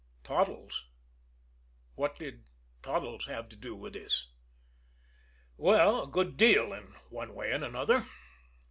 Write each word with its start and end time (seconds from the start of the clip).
Toddles? 0.23 0.85
What 1.93 2.17
did 2.17 2.45
Toddles 2.81 3.27
have 3.27 3.49
to 3.49 3.55
do 3.55 3.75
with 3.75 3.93
this? 3.93 4.33
Well, 5.57 6.05
a 6.05 6.07
good 6.07 6.37
deal, 6.37 6.73
in 6.73 6.95
one 7.11 7.35
way 7.35 7.51
and 7.51 7.63
another. 7.63 8.07